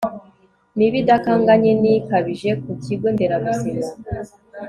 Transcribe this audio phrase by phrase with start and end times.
[0.77, 3.85] mibi idakanganye ni kabije ku kigo nderabuzima